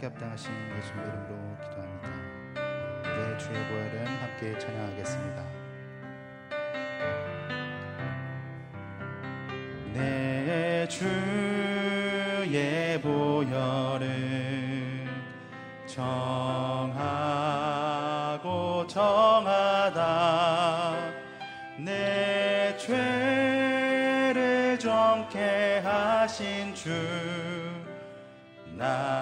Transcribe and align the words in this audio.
찬양받게 0.00 0.06
합당하신 0.06 0.50
예수 0.78 0.92
이름으로 0.94 1.58
기도합니다. 1.60 2.08
네, 3.04 3.36
주의 3.38 3.54
보혈은 3.68 4.06
함께 4.06 4.58
찬양하겠습니다. 4.58 5.44
내 9.92 10.88
주의 10.88 12.48
보혈은 13.02 14.08
정하고 15.86 16.96
정하다 18.86 20.96
내 21.78 22.74
죄를 22.78 24.78
정케 24.78 25.82
하신 25.84 26.74
주나 28.74 29.19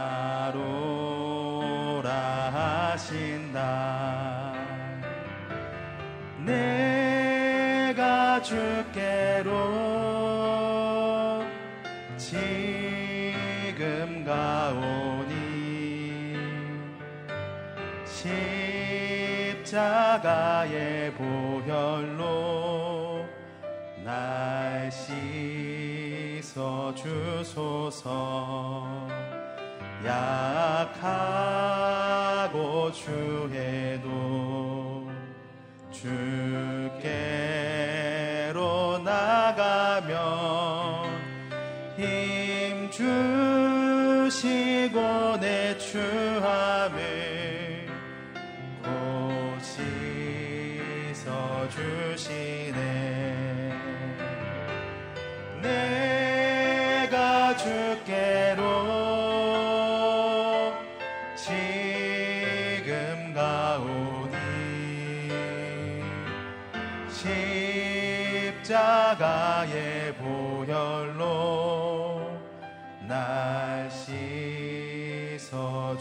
십자가의 19.65 21.13
보혈로 21.15 22.27
날 24.05 24.91
씻어 26.41 26.95
주소서. 26.95 28.09
약하고 30.05 31.03
주해도 32.93 34.09
주께로 35.91 37.09
나가면 38.99 40.19
힘 41.97 42.89
주시고 44.31 44.99
내추 45.39 46.38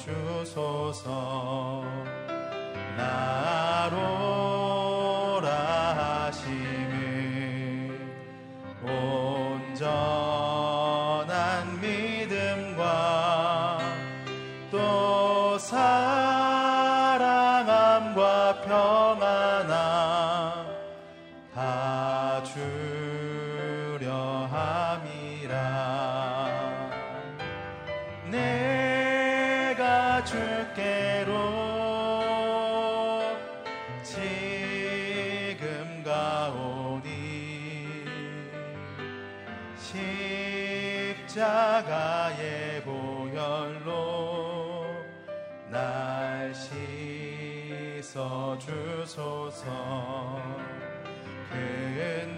주소서. 0.08 1.83
나로 2.95 4.36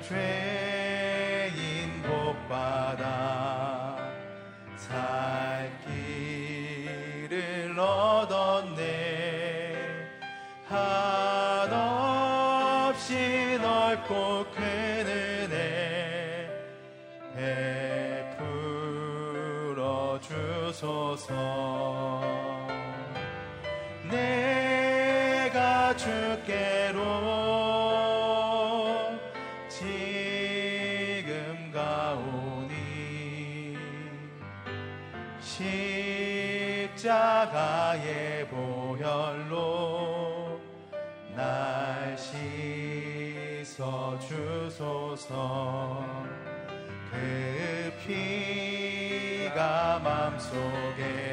죄인 0.10 2.02
복받아 2.02 3.96
살 4.76 5.72
길을 5.86 7.78
얻었네. 7.80 8.88
한없이 10.68 12.00
넓고 13.62 14.48
큰 14.52 14.64
은혜 15.06 16.50
베풀어 19.76 20.20
주소서. 20.22 21.28
내가 24.10 25.96
주께 25.96 26.79
십자가의 37.70 38.48
보혈로 38.48 39.60
날 41.36 42.18
씻어 43.64 44.18
주소서. 44.20 46.04
그 47.12 47.94
피가 48.06 50.00
맘속에 50.00 51.29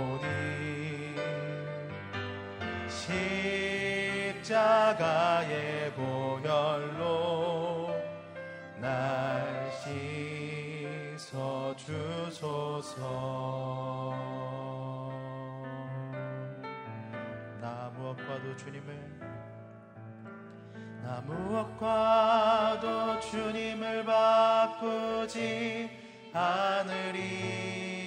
가오니 0.00 1.14
십자가의 4.42 5.92
보혈로 5.92 7.94
날 8.80 9.70
씻어 11.16 11.74
주소서. 11.76 13.00
나 17.60 17.92
무엇과도 17.96 18.56
주님을 18.56 19.20
나 21.02 21.20
무엇과도 21.26 23.20
주님을 23.20 24.04
바꾸지 24.04 25.90
않으리 26.32 27.99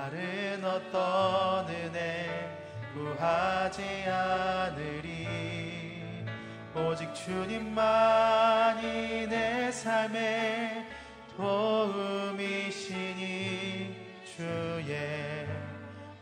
다른 0.00 0.64
어떤 0.64 1.68
은혜 1.68 2.48
구하지 2.94 3.82
않으리. 4.08 5.28
오직 6.74 7.14
주님만이 7.14 8.86
내 9.26 9.70
삶의 9.70 10.86
도움이시니 11.36 12.64
주의 14.24 15.46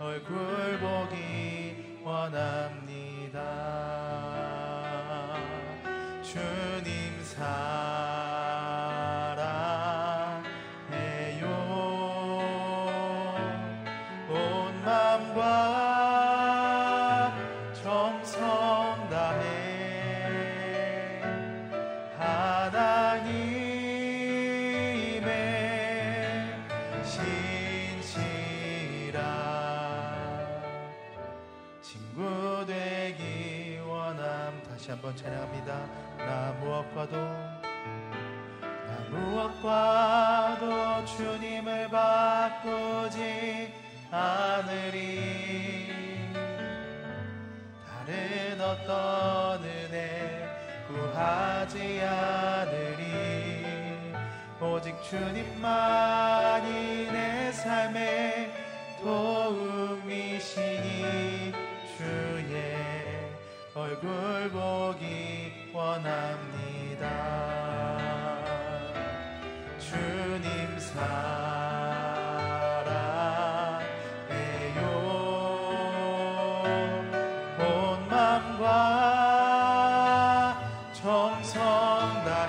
얼굴 0.01 0.81
보기 0.81 2.01
원합니다. 2.03 3.39
주님 6.25 7.23
사 7.23 8.08
주님을 41.17 41.89
바꾸지 41.89 43.73
않으리. 44.11 45.89
다른 47.87 48.61
어떤 48.61 49.63
은혜 49.65 50.47
구하지 50.89 52.03
않으리. 52.03 53.09
오직 54.61 54.95
주님만이 55.03 56.67
내 57.11 57.53
삶의 57.53 58.53
도움이시니 59.03 60.53
주의 61.97 63.33
얼굴 63.75 64.51
보기 64.51 65.71
원합 65.73 66.48
사랑해요. 70.99 71.29
정성 80.93 81.49
다 82.25 82.48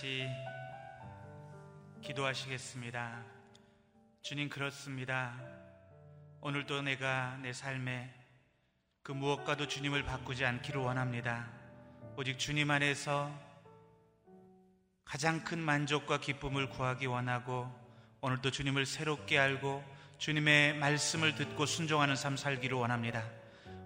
같이 0.00 0.26
기도하시겠습니다. 2.00 3.22
주님 4.22 4.48
그렇습니다. 4.48 5.38
오늘도 6.40 6.80
내가 6.80 7.38
내 7.42 7.52
삶에 7.52 8.10
그 9.02 9.12
무엇과도 9.12 9.68
주님을 9.68 10.04
바꾸지 10.04 10.46
않기를 10.46 10.80
원합니다. 10.80 11.50
오직 12.16 12.38
주님 12.38 12.70
안에서 12.70 13.30
가장 15.04 15.44
큰 15.44 15.58
만족과 15.58 16.18
기쁨을 16.18 16.70
구하기 16.70 17.04
원하고 17.04 17.70
오늘도 18.22 18.52
주님을 18.52 18.86
새롭게 18.86 19.38
알고 19.38 19.84
주님의 20.16 20.76
말씀을 20.78 21.34
듣고 21.34 21.66
순종하는 21.66 22.16
삶 22.16 22.38
살기를 22.38 22.74
원합니다. 22.74 23.22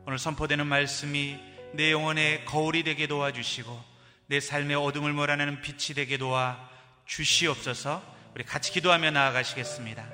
오늘 0.07 0.21
선포되는 0.21 0.65
말씀이 0.65 1.41
내 1.73 1.91
영혼의 1.91 2.45
거울이 2.45 2.85
되게 2.85 3.09
도와주시고 3.09 3.94
내 4.27 4.41
삶의 4.41 4.77
어둠을 4.77 5.13
몰아내는 5.13 5.61
빛이 5.61 5.95
되게 5.95 6.17
도와 6.17 6.59
주시옵소서 7.07 8.03
우리 8.35 8.45
같이 8.45 8.73
기도하며 8.73 9.11
나아가시겠습니다. 9.11 10.05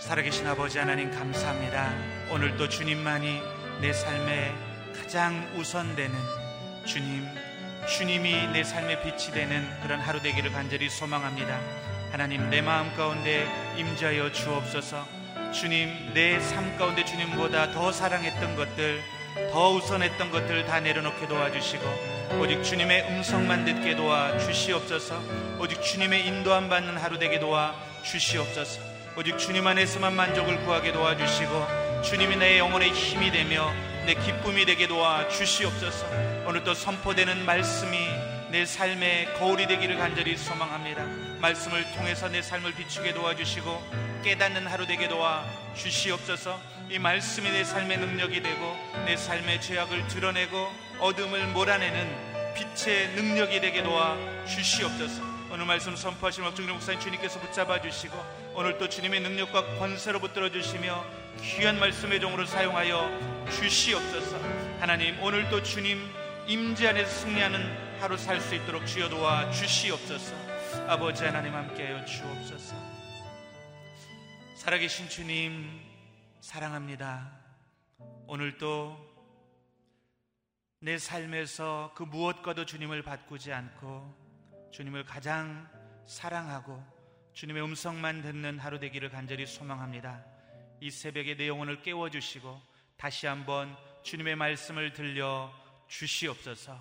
살아계신 0.00 0.46
아버지 0.46 0.78
하나님 0.78 1.10
감사합니다. 1.10 1.94
오늘도 2.30 2.68
주님만이 2.68 3.40
내 3.80 3.92
삶의 3.92 4.54
가장 4.96 5.52
우선되는 5.56 6.14
주님, 6.86 7.26
주님이 7.96 8.48
내 8.48 8.64
삶의 8.64 9.02
빛이 9.02 9.32
되는 9.32 9.68
그런 9.82 10.00
하루 10.00 10.20
되기를 10.22 10.52
간절히 10.52 10.88
소망합니다. 10.88 11.60
하나님 12.10 12.48
내 12.50 12.62
마음 12.62 12.94
가운데 12.96 13.46
임자여 13.76 14.32
주옵소서. 14.32 15.06
주님 15.52 16.12
내 16.14 16.38
삶 16.40 16.76
가운데 16.78 17.04
주님보다 17.04 17.72
더 17.72 17.92
사랑했던 17.92 18.56
것들, 18.56 19.02
더 19.52 19.70
우선했던 19.70 20.30
것들 20.30 20.66
다 20.66 20.80
내려놓게 20.80 21.28
도와주시고 21.28 22.15
오직 22.40 22.62
주님의 22.62 23.08
음성만 23.08 23.64
듣게 23.64 23.96
도와 23.96 24.36
주시옵소서. 24.38 25.22
오직 25.58 25.80
주님의 25.80 26.26
인도함 26.26 26.68
받는 26.68 26.96
하루 26.98 27.18
되게 27.18 27.38
도와 27.38 27.74
주시옵소서. 28.02 28.80
오직 29.16 29.38
주님 29.38 29.66
안에서만 29.66 30.14
만족을 30.14 30.62
구하게 30.64 30.92
도와주시고 30.92 32.02
주님이 32.02 32.36
내 32.36 32.58
영혼의 32.58 32.90
힘이 32.92 33.30
되며 33.30 33.72
내 34.04 34.14
기쁨이 34.14 34.66
되게 34.66 34.86
도와 34.86 35.26
주시옵소서. 35.28 36.06
오늘 36.46 36.62
또 36.64 36.74
선포되는 36.74 37.46
말씀이 37.46 37.98
내 38.50 38.66
삶의 38.66 39.34
거울이 39.38 39.66
되기를 39.66 39.96
간절히 39.96 40.36
소망합니다. 40.36 41.04
말씀을 41.40 41.90
통해서 41.92 42.28
내 42.28 42.42
삶을 42.42 42.74
비추게 42.74 43.14
도와주시고 43.14 44.22
깨닫는 44.22 44.66
하루 44.66 44.86
되게 44.86 45.08
도와 45.08 45.44
주시옵소서. 45.74 46.60
이 46.90 46.98
말씀이 46.98 47.50
내 47.50 47.64
삶의 47.64 47.98
능력이 47.98 48.42
되고 48.42 48.76
내 49.06 49.16
삶의 49.16 49.62
죄악을 49.62 50.08
드러내고 50.08 50.85
어둠을 51.00 51.48
몰아내는 51.48 52.54
빛의 52.54 53.14
능력이 53.14 53.60
되게 53.60 53.82
도와 53.82 54.16
주시옵소서. 54.46 55.22
오늘 55.52 55.66
말씀 55.66 55.94
선포하신 55.94 56.42
박정일 56.42 56.72
목사님 56.72 57.00
주님께서 57.00 57.38
붙잡아 57.40 57.80
주시고 57.80 58.16
오늘 58.54 58.78
또 58.78 58.88
주님의 58.88 59.20
능력과 59.20 59.78
권세로 59.78 60.18
붙들어 60.20 60.50
주시며 60.50 61.04
귀한 61.42 61.78
말씀의 61.78 62.20
종으로 62.20 62.46
사용하여 62.46 63.46
주시옵소서. 63.50 64.38
하나님 64.80 65.22
오늘 65.22 65.48
또 65.50 65.62
주님 65.62 66.00
임재 66.46 66.88
안에서 66.88 67.10
승리하는 67.10 68.00
하루 68.00 68.16
살 68.16 68.40
수 68.40 68.54
있도록 68.54 68.86
주여 68.86 69.08
도와 69.08 69.50
주시옵소서. 69.50 70.34
아버지 70.88 71.24
하나님 71.24 71.54
함께하여 71.54 72.04
주옵소서. 72.04 72.74
살아계신 74.56 75.08
주님 75.08 75.80
사랑합니다. 76.40 77.30
오늘도 78.26 79.05
내 80.80 80.98
삶에서 80.98 81.92
그 81.94 82.02
무엇과도 82.02 82.66
주님을 82.66 83.02
바꾸지 83.02 83.52
않고 83.52 84.70
주님을 84.72 85.04
가장 85.04 85.68
사랑하고 86.06 86.84
주님의 87.32 87.62
음성만 87.62 88.22
듣는 88.22 88.58
하루 88.58 88.78
되기를 88.78 89.10
간절히 89.10 89.46
소망합니다. 89.46 90.24
이 90.80 90.90
새벽에 90.90 91.36
내 91.36 91.48
영혼을 91.48 91.82
깨워주시고 91.82 92.60
다시 92.96 93.26
한번 93.26 93.76
주님의 94.02 94.36
말씀을 94.36 94.92
들려 94.92 95.52
주시옵소서 95.88 96.78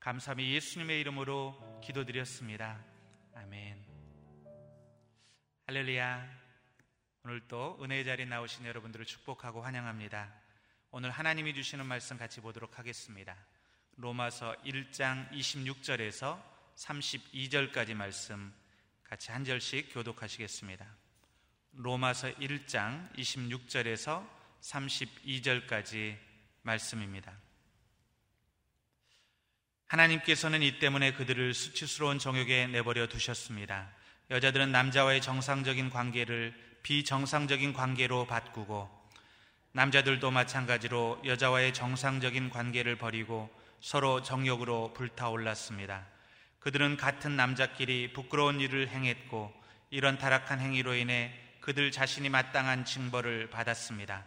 감사함이 0.00 0.54
예수님의 0.54 1.00
이름으로 1.00 1.80
기도드렸습니다. 1.82 2.84
아멘. 3.34 3.84
할렐루야. 5.66 6.44
오늘 7.24 7.40
또 7.48 7.78
은혜의 7.82 8.04
자리에 8.04 8.26
나오신 8.26 8.66
여러분들을 8.66 9.06
축복하고 9.06 9.62
환영합니다. 9.62 10.43
오늘 10.96 11.10
하나님이 11.10 11.54
주시는 11.54 11.86
말씀 11.86 12.16
같이 12.16 12.40
보도록 12.40 12.78
하겠습니다. 12.78 13.34
로마서 13.96 14.54
1장 14.64 15.28
26절에서 15.32 16.40
32절까지 16.76 17.94
말씀 17.94 18.54
같이 19.02 19.32
한 19.32 19.44
절씩 19.44 19.92
교독하시겠습니다. 19.92 20.86
로마서 21.72 22.30
1장 22.34 23.12
26절에서 23.16 24.24
32절까지 24.60 26.16
말씀입니다. 26.62 27.32
하나님께서는 29.88 30.62
이 30.62 30.78
때문에 30.78 31.14
그들을 31.14 31.54
수치스러운 31.54 32.20
정욕에 32.20 32.68
내버려 32.68 33.08
두셨습니다. 33.08 33.90
여자들은 34.30 34.70
남자와의 34.70 35.22
정상적인 35.22 35.90
관계를 35.90 36.54
비정상적인 36.84 37.72
관계로 37.72 38.28
바꾸고 38.28 39.03
남자들도 39.76 40.30
마찬가지로 40.30 41.20
여자와의 41.24 41.74
정상적인 41.74 42.48
관계를 42.50 42.96
버리고 42.96 43.50
서로 43.80 44.22
정욕으로 44.22 44.92
불타올랐습니다. 44.94 46.06
그들은 46.60 46.96
같은 46.96 47.34
남자끼리 47.34 48.12
부끄러운 48.12 48.60
일을 48.60 48.86
행했고 48.86 49.52
이런 49.90 50.16
타락한 50.16 50.60
행위로 50.60 50.94
인해 50.94 51.34
그들 51.60 51.90
자신이 51.90 52.28
마땅한 52.28 52.84
징벌을 52.84 53.50
받았습니다. 53.50 54.24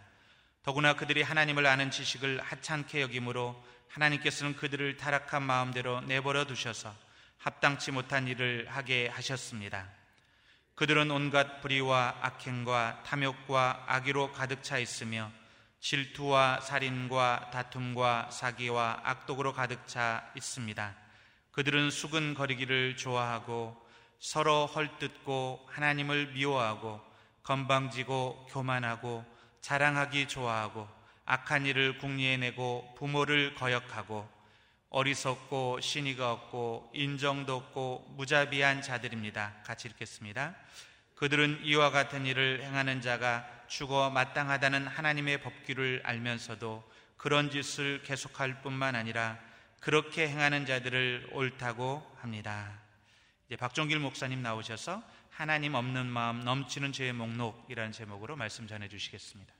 더구나 0.63 0.95
그들이 0.95 1.21
하나님을 1.21 1.65
아는 1.65 1.91
지식을 1.91 2.41
하찮게 2.41 3.01
여기므로 3.01 3.55
하나님께서는 3.87 4.57
그들을 4.57 4.97
타락한 4.97 5.43
마음대로 5.43 6.01
내버려 6.01 6.43
두셔서 6.43 6.93
합당치 7.37 7.91
못한 7.91 8.27
일을 8.27 8.67
하게 8.69 9.07
하셨습니다. 9.07 9.96
그들은 10.77 11.09
온갖 11.09 11.59
불의와 11.61 12.17
악행과 12.21 13.01
탐욕과 13.03 13.85
악의로 13.87 14.31
가득 14.31 14.61
차 14.61 14.77
있으며 14.77 15.31
질투와 15.79 16.59
살인과 16.61 17.49
다툼과 17.51 18.29
사기와 18.29 19.01
악독으로 19.03 19.53
가득 19.53 19.87
차 19.87 20.31
있습니다. 20.35 20.95
그들은 21.49 21.89
수근거리기를 21.89 22.95
좋아하고 22.95 23.75
서로 24.19 24.67
헐뜯고 24.67 25.67
하나님을 25.67 26.33
미워하고 26.33 27.01
건방지고 27.41 28.45
교만하고 28.51 29.25
자랑하기 29.61 30.27
좋아하고 30.27 30.87
악한 31.25 31.65
일을 31.65 31.97
궁리해내고 31.97 32.93
부모를 32.95 33.55
거역하고 33.55 34.29
어리석고 34.89 35.81
신의가 35.81 36.31
없고 36.31 36.91
인정도 36.93 37.55
없고 37.55 38.13
무자비한 38.17 38.81
자들입니다. 38.81 39.55
같이 39.63 39.87
읽겠습니다. 39.89 40.55
그들은 41.15 41.61
이와 41.63 41.91
같은 41.91 42.25
일을 42.25 42.63
행하는 42.63 43.01
자가 43.01 43.47
죽어 43.67 44.09
마땅하다는 44.11 44.87
하나님의 44.87 45.41
법규를 45.41 46.01
알면서도 46.03 46.83
그런 47.17 47.49
짓을 47.49 48.01
계속할 48.03 48.61
뿐만 48.61 48.95
아니라 48.95 49.37
그렇게 49.79 50.27
행하는 50.27 50.65
자들을 50.65 51.29
옳다고 51.33 52.05
합니다. 52.19 52.79
이제 53.47 53.55
박종길 53.55 53.99
목사님 53.99 54.41
나오셔서 54.41 55.03
하나님 55.29 55.75
없는 55.75 56.05
마음 56.07 56.41
넘치는 56.41 56.91
죄의 56.91 57.13
목록이라는 57.13 57.91
제목으로 57.91 58.35
말씀 58.35 58.67
전해 58.67 58.87
주시겠습니다. 58.87 59.56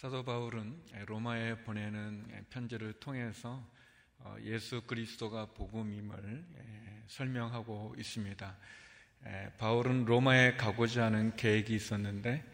사도 0.00 0.22
바울은 0.22 0.80
로마에 1.06 1.56
보내는 1.64 2.24
편지를 2.50 2.92
통해서 3.00 3.60
어, 4.20 4.36
예수 4.44 4.80
그리스도가 4.82 5.46
복음임을 5.46 6.44
설명하고 7.08 7.96
있습니다. 7.98 8.56
바울은 9.58 10.04
로마에 10.04 10.54
가고자 10.54 11.06
하는 11.06 11.34
계획이 11.34 11.74
있었는데 11.74 12.44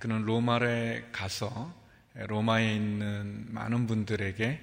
그는 0.00 0.24
로마에 0.24 1.10
가서 1.12 1.72
로마에 2.14 2.74
있는 2.74 3.46
많은 3.54 3.86
분들에게 3.86 4.60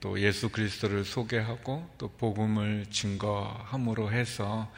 또 0.00 0.20
예수 0.20 0.50
그리스도를 0.50 1.06
소개하고 1.06 1.94
또 1.96 2.10
복음을 2.18 2.84
증거함으로 2.90 4.12
해서 4.12 4.70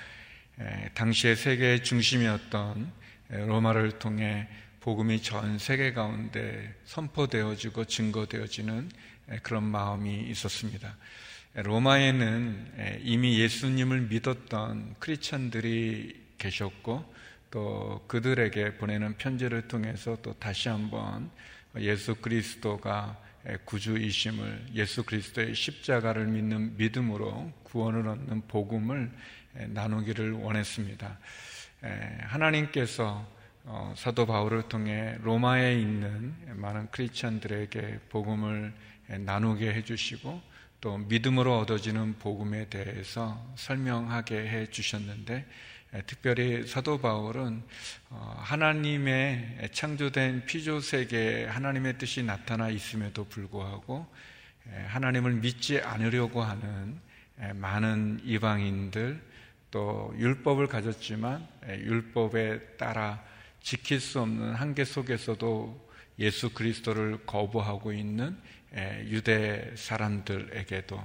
당시의 0.95 1.35
세계의 1.35 1.83
중심이었던 1.83 2.93
로마를 3.31 3.99
통해 3.99 4.47
복음이 4.83 5.23
전 5.23 5.59
세계 5.59 5.93
가운데 5.93 6.75
선포되어지고 6.87 7.85
증거되어지는 7.85 8.91
그런 9.45 9.63
마음이 9.63 10.23
있었습니다. 10.31 10.97
로마에는 11.55 13.01
이미 13.03 13.39
예수님을 13.39 14.09
믿었던 14.09 14.97
크리스천들이 14.99 16.21
계셨고 16.37 17.15
또 17.53 18.05
그들에게 18.09 18.79
보내는 18.79 19.19
편지를 19.19 19.69
통해서 19.69 20.19
또 20.21 20.33
다시 20.35 20.69
한번 20.69 21.31
예수 21.79 22.17
그리스도가 22.17 23.17
구주이심을 23.65 24.71
예수 24.75 25.05
그리스도의 25.05 25.55
십자가를 25.55 26.27
믿는 26.27 26.77
믿음으로 26.77 27.53
구원을 27.63 28.09
얻는 28.09 28.49
복음을 28.49 29.13
나누기를 29.53 30.33
원했습니다. 30.33 31.19
하나님께서 32.23 33.42
어, 33.65 33.95
사도 33.97 34.27
바울을 34.27 34.63
통해 34.63 35.17
로마에 35.23 35.79
있는 35.79 36.35
많은 36.49 36.91
크리스천들에게 36.91 38.01
복음을 38.09 38.73
나누게 39.07 39.73
해주시고 39.73 40.43
또 40.81 40.99
믿음으로 40.99 41.59
얻어지는 41.61 42.19
복음에 42.19 42.69
대해서 42.69 43.41
설명하게 43.55 44.49
해 44.49 44.67
주셨는데 44.67 45.47
특별히 46.07 46.67
사도 46.67 46.99
바울은 46.99 47.63
어, 48.11 48.37
하나님의 48.39 49.69
창조된 49.71 50.45
피조 50.47 50.81
세계에 50.81 51.47
하나님의 51.47 51.99
뜻이 51.99 52.25
나타나 52.25 52.69
있음에도 52.69 53.25
불구하고 53.27 54.07
하나님을 54.87 55.35
믿지 55.35 55.81
않으려고 55.81 56.43
하는 56.43 56.99
많은 57.55 58.23
이방인들 58.25 59.23
또 59.71 60.13
율법을 60.19 60.67
가졌지만 60.67 61.47
율법에 61.69 62.77
따라 62.77 63.23
지킬 63.63 64.01
수 64.01 64.21
없는 64.21 64.55
한계 64.55 64.85
속에서도 64.85 65.91
예수 66.19 66.53
그리스도를 66.53 67.25
거부하고 67.27 67.93
있는 67.93 68.37
유대 69.07 69.73
사람들에게도 69.77 71.03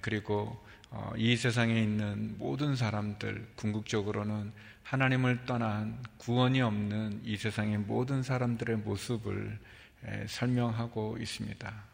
그리고 0.00 0.64
어, 0.90 1.12
이 1.16 1.36
세상에 1.36 1.82
있는 1.82 2.36
모든 2.38 2.74
사람들 2.74 3.46
궁극적으로는 3.56 4.52
하나님을 4.82 5.44
떠난 5.44 6.02
구원이 6.16 6.62
없는 6.62 7.20
이 7.24 7.36
세상의 7.36 7.78
모든 7.78 8.22
사람들의 8.22 8.78
모습을 8.78 9.58
설명하고 10.26 11.18
있습니다. 11.20 11.84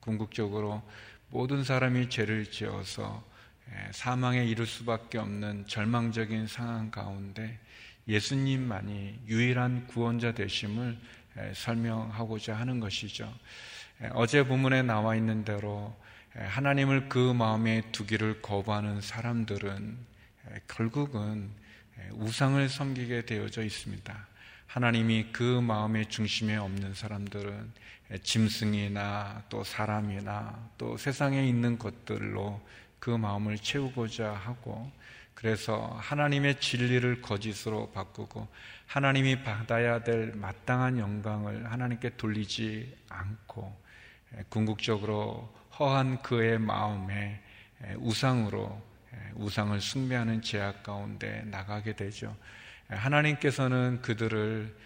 궁극적으로 0.00 0.82
모든 1.28 1.62
사람이 1.62 2.08
죄를 2.08 2.50
지어서 2.50 3.22
사망에 3.90 4.46
이를 4.46 4.64
수밖에 4.64 5.18
없는 5.18 5.66
절망적인 5.66 6.46
상황 6.46 6.90
가운데 6.90 7.58
예수님만이 8.08 9.20
유일한 9.28 9.86
구원자 9.86 10.32
되심을 10.32 10.98
설명하고자 11.54 12.54
하는 12.54 12.80
것이죠. 12.80 13.32
어제 14.12 14.44
본문에 14.44 14.82
나와 14.82 15.14
있는 15.14 15.44
대로 15.44 15.94
하나님을 16.34 17.08
그 17.08 17.32
마음에 17.32 17.82
두기를 17.92 18.42
거부하는 18.42 19.00
사람들은 19.00 19.98
결국은 20.68 21.50
우상을 22.12 22.68
섬기게 22.68 23.26
되어져 23.26 23.62
있습니다. 23.62 24.26
하나님이 24.66 25.28
그 25.32 25.60
마음의 25.60 26.06
중심에 26.06 26.56
없는 26.56 26.94
사람들은 26.94 27.72
짐승이나 28.22 29.44
또 29.48 29.64
사람이나 29.64 30.70
또 30.78 30.96
세상에 30.96 31.46
있는 31.46 31.78
것들로 31.78 32.60
그 32.98 33.10
마음을 33.10 33.58
채우고자 33.58 34.32
하고 34.32 34.90
그래서 35.38 35.96
하나님의 36.00 36.58
진리를 36.58 37.22
거짓으로 37.22 37.92
바꾸고 37.92 38.48
하나님이 38.86 39.44
받아야 39.44 40.02
될 40.02 40.32
마땅한 40.34 40.98
영광을 40.98 41.70
하나님께 41.70 42.16
돌리지 42.16 42.92
않고 43.08 43.80
궁극적으로 44.48 45.54
허한 45.78 46.22
그의 46.22 46.58
마음에 46.58 47.40
우상으로 47.98 48.82
우상을 49.34 49.80
숭배하는 49.80 50.42
제약 50.42 50.82
가운데 50.82 51.42
나가게 51.44 51.94
되죠. 51.94 52.36
하나님께서는 52.88 54.02
그들을 54.02 54.76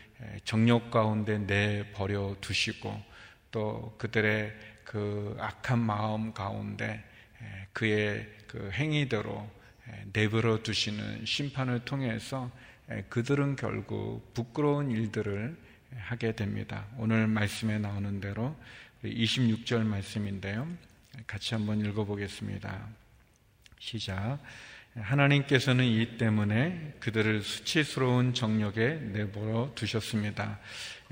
정욕 0.45 0.91
가운데 0.91 1.39
내버려 1.39 2.37
두시고 2.43 3.03
또 3.51 3.95
그들의 3.97 4.55
그 4.85 5.35
악한 5.41 5.79
마음 5.79 6.35
가운데 6.35 7.03
그의 7.73 8.29
그 8.49 8.71
행위대로 8.75 9.62
내버려 10.13 10.63
두시는 10.63 11.25
심판을 11.25 11.85
통해서 11.85 12.51
그들은 13.09 13.57
결국 13.57 14.33
부끄러운 14.35 14.91
일들을 14.91 15.57
하게 15.97 16.33
됩니다. 16.35 16.87
오늘 16.99 17.27
말씀에 17.27 17.79
나오는 17.79 18.21
대로 18.21 18.57
26절 19.05 19.85
말씀인데요. 19.85 20.69
같이 21.27 21.55
한번 21.55 21.81
읽어보겠습니다. 21.81 22.89
시작. 23.79 24.39
하나님께서는 24.95 25.85
이 25.85 26.19
때문에 26.19 26.97
그들을 27.01 27.43
수치스러운 27.43 28.35
정력에 28.35 28.95
내버려 29.13 29.73
두셨습니다. 29.75 30.59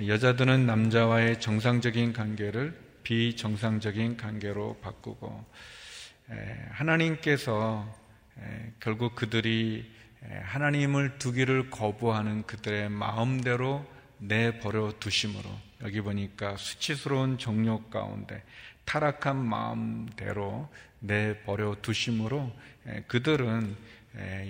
여자들은 0.07 0.67
남자와의 0.67 1.41
정상적인 1.41 2.13
관계를 2.13 2.79
비정상적인 3.03 4.19
관계로 4.19 4.79
바꾸고 4.83 5.45
하나님께서 6.71 7.99
결국 8.81 9.15
그들이 9.15 9.91
하나님을 10.43 11.19
두기를 11.19 11.71
거부하는 11.71 12.43
그들의 12.47 12.89
마음대로 12.91 13.87
내버려 14.19 14.93
두심으로 15.01 15.49
여기 15.83 16.01
보니까 16.01 16.57
수치스러운 16.57 17.39
정욕 17.39 17.91
가운데 17.91 18.43
타락한 18.85 19.37
마음대로 19.37 20.69
내버려 21.01 21.77
두심으로 21.81 22.53
그들은 23.07 23.77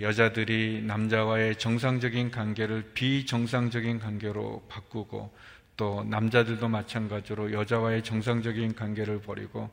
여자들이 0.01 0.83
남자와의 0.87 1.57
정상적인 1.57 2.31
관계를 2.31 2.93
비정상적인 2.95 4.01
관계로 4.01 4.65
바꾸고 4.69 5.33
또 5.77 6.05
남자들도 6.05 6.69
마찬가지로 6.69 7.53
여자와의 7.53 8.03
정상적인 8.03 8.75
관계를 8.75 9.21
버리고 9.21 9.71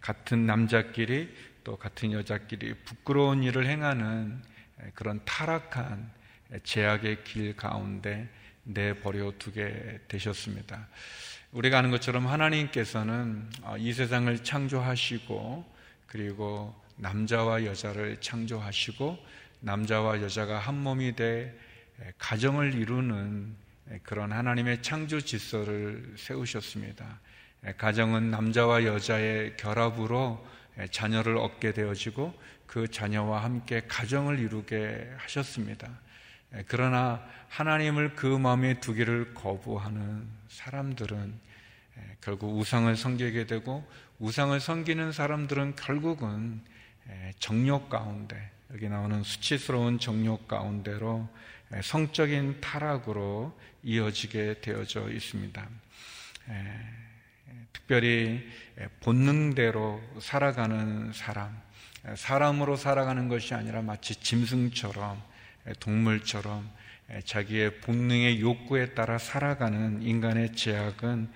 같은 0.00 0.46
남자끼리 0.46 1.28
또 1.64 1.76
같은 1.76 2.12
여자끼리 2.12 2.74
부끄러운 2.84 3.42
일을 3.42 3.66
행하는 3.66 4.42
그런 4.94 5.20
타락한 5.24 6.10
제약의 6.64 7.24
길 7.24 7.56
가운데 7.56 8.28
내버려 8.64 9.32
두게 9.38 10.00
되셨습니다. 10.08 10.88
우리가 11.52 11.78
아는 11.78 11.90
것처럼 11.90 12.26
하나님께서는 12.26 13.50
어, 13.62 13.76
이 13.76 13.92
세상을 13.92 14.44
창조하시고 14.44 15.64
그리고 16.06 16.74
남자와 16.96 17.64
여자를 17.64 18.20
창조하시고 18.20 19.18
남자와 19.60 20.22
여자가 20.22 20.58
한 20.58 20.82
몸이 20.82 21.16
돼 21.16 21.58
가정을 22.18 22.74
이루는 22.74 23.54
그런 24.02 24.32
하나님의 24.32 24.82
창조 24.82 25.20
질서를 25.20 26.14
세우셨습니다. 26.16 27.20
가정은 27.76 28.30
남자와 28.30 28.84
여자의 28.84 29.56
결합으로 29.56 30.46
자녀를 30.90 31.36
얻게 31.36 31.72
되어지고 31.72 32.34
그 32.66 32.88
자녀와 32.88 33.42
함께 33.44 33.82
가정을 33.88 34.38
이루게 34.38 35.12
하셨습니다. 35.18 35.90
그러나 36.66 37.24
하나님을 37.48 38.14
그 38.14 38.26
마음에 38.26 38.80
두기를 38.80 39.34
거부하는 39.34 40.26
사람들은 40.48 41.34
결국 42.20 42.58
우상을 42.58 42.94
섬기게 42.96 43.46
되고 43.46 43.86
우상을 44.18 44.58
섬기는 44.58 45.12
사람들은 45.12 45.76
결국은 45.76 46.60
정욕 47.38 47.88
가운데 47.88 48.50
여기 48.72 48.88
나오는 48.88 49.22
수치스러운 49.22 49.98
정욕 49.98 50.46
가운데로 50.46 51.28
성적인 51.82 52.60
타락으로 52.60 53.58
이어지게 53.82 54.60
되어져 54.60 55.10
있습니다. 55.10 55.68
특별히 57.72 58.46
본능대로 59.00 60.00
살아가는 60.20 61.12
사람, 61.12 61.60
사람으로 62.14 62.76
살아가는 62.76 63.28
것이 63.28 63.54
아니라 63.54 63.82
마치 63.82 64.14
짐승처럼 64.16 65.22
동물처럼 65.80 66.70
자기의 67.24 67.80
본능의 67.80 68.40
욕구에 68.40 68.94
따라 68.94 69.18
살아가는 69.18 70.02
인간의 70.02 70.54
제약은 70.54 71.28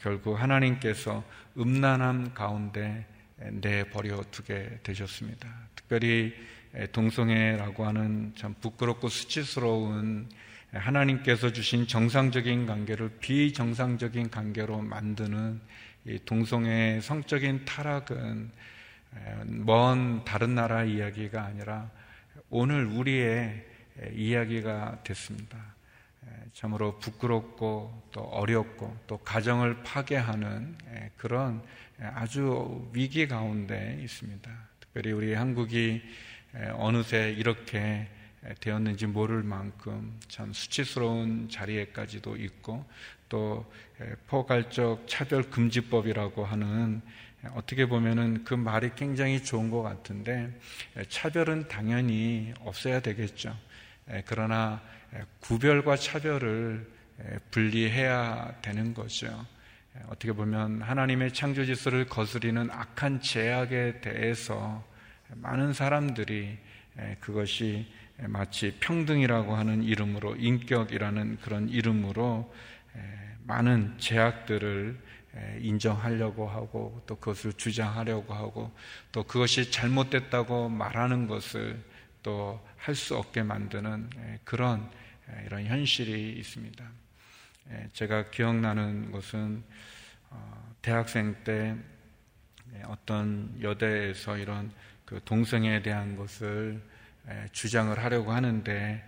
결국 0.00 0.40
하나님께서 0.40 1.24
음란함 1.58 2.34
가운데 2.34 3.06
내버려 3.36 4.22
두게 4.30 4.80
되셨습니다. 4.82 5.48
특별히 5.74 6.34
동성애라고 6.92 7.86
하는 7.86 8.32
참 8.36 8.54
부끄럽고 8.60 9.08
수치스러운 9.08 10.28
하나님께서 10.72 11.52
주신 11.52 11.86
정상적인 11.86 12.66
관계를 12.66 13.10
비정상적인 13.20 14.30
관계로 14.30 14.80
만드는 14.80 15.60
동성애의 16.24 17.02
성적인 17.02 17.64
타락은 17.64 18.50
먼 19.46 20.24
다른 20.24 20.54
나라 20.54 20.84
이야기가 20.84 21.42
아니라 21.42 21.90
오늘 22.48 22.86
우리의 22.86 23.66
이야기가 24.14 25.00
됐습니다. 25.02 25.58
참으로 26.52 26.98
부끄럽고 26.98 28.08
또 28.12 28.20
어렵고 28.20 28.96
또 29.06 29.18
가정을 29.18 29.82
파괴하는 29.82 30.76
그런 31.16 31.62
아주 32.14 32.88
위기 32.92 33.26
가운데 33.26 33.98
있습니다. 34.02 34.50
특별히 34.78 35.12
우리 35.12 35.34
한국이 35.34 36.02
어느새 36.74 37.32
이렇게 37.32 38.08
되었는지 38.60 39.06
모를 39.06 39.42
만큼 39.42 40.18
참 40.28 40.52
수치스러운 40.52 41.48
자리에까지도 41.50 42.36
있고 42.36 42.84
또 43.28 43.70
포괄적 44.26 45.06
차별 45.06 45.42
금지법이라고 45.44 46.44
하는 46.44 47.02
어떻게 47.54 47.86
보면은 47.86 48.44
그 48.44 48.54
말이 48.54 48.90
굉장히 48.96 49.42
좋은 49.42 49.70
것 49.70 49.82
같은데 49.82 50.58
차별은 51.08 51.68
당연히 51.68 52.52
없어야 52.60 53.00
되겠죠. 53.00 53.56
그러나 54.26 54.82
구별과 55.40 55.96
차별을 55.96 56.86
분리해야 57.50 58.60
되는 58.62 58.94
거죠. 58.94 59.46
어떻게 60.06 60.32
보면 60.32 60.82
하나님의 60.82 61.32
창조 61.32 61.64
질서를 61.64 62.06
거스리는 62.06 62.70
악한 62.70 63.20
제약에 63.20 64.00
대해서 64.00 64.84
많은 65.28 65.72
사람들이 65.72 66.58
그것이 67.20 67.86
마치 68.28 68.76
평등이라고 68.80 69.54
하는 69.54 69.82
이름으로 69.82 70.36
인격이라는 70.36 71.38
그런 71.42 71.68
이름으로 71.68 72.52
많은 73.44 73.96
제약들을 73.98 74.98
인정하려고 75.60 76.48
하고 76.48 77.02
또 77.06 77.16
그것을 77.16 77.52
주장하려고 77.54 78.34
하고 78.34 78.70
또 79.12 79.22
그것이 79.22 79.70
잘못됐다고 79.70 80.68
말하는 80.68 81.26
것을 81.26 81.82
또 82.22 82.60
할 82.80 82.94
수 82.94 83.16
없게 83.16 83.42
만드는 83.42 84.08
그런 84.44 84.90
이런 85.44 85.66
현실이 85.66 86.32
있습니다. 86.38 86.84
제가 87.92 88.30
기억나는 88.30 89.12
것은 89.12 89.62
어, 90.30 90.74
대학생 90.80 91.36
때 91.44 91.76
어떤 92.86 93.54
여대에서 93.60 94.38
이런 94.38 94.72
그 95.04 95.20
동성애에 95.24 95.82
대한 95.82 96.16
것을 96.16 96.80
주장을 97.52 97.96
하려고 97.98 98.32
하는데 98.32 99.04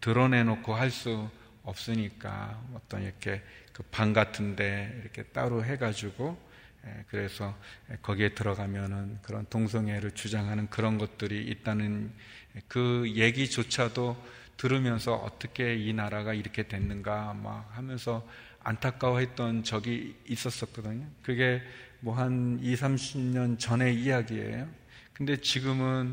드러내놓고 0.00 0.74
할 0.74 0.90
수 0.90 1.28
없으니까 1.64 2.62
어떤 2.74 3.02
이렇게 3.02 3.42
그 3.72 3.82
방 3.90 4.12
같은데 4.12 5.00
이렇게 5.00 5.22
따로 5.24 5.64
해가지고 5.64 6.38
그래서 7.08 7.56
거기에 8.02 8.34
들어가면은 8.34 9.18
그런 9.22 9.46
동성애를 9.46 10.10
주장하는 10.12 10.68
그런 10.68 10.98
것들이 10.98 11.42
있다는 11.46 12.12
그 12.68 13.10
얘기조차도 13.14 14.16
들으면서 14.58 15.14
어떻게 15.14 15.74
이 15.74 15.92
나라가 15.92 16.34
이렇게 16.34 16.68
됐는가 16.68 17.32
막 17.34 17.68
하면서 17.72 18.24
안타까워했던 18.62 19.64
적이 19.64 20.14
있었었거든요. 20.26 21.06
그게 21.22 21.62
뭐 22.00 22.14
한 22.14 22.60
2, 22.62 22.74
30년 22.74 23.58
전의 23.58 23.96
이야기예요. 23.96 24.68
근데 25.14 25.36
지금은 25.38 26.12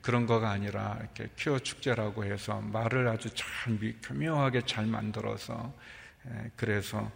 그런 0.00 0.26
거가 0.26 0.50
아니라 0.50 0.96
이렇게 1.00 1.28
퀴어 1.36 1.58
축제라고 1.58 2.24
해서 2.24 2.60
말을 2.60 3.08
아주 3.08 3.30
잘 3.34 3.78
교묘하게 4.02 4.62
잘 4.66 4.86
만들어서 4.86 5.74
그래서 6.56 7.10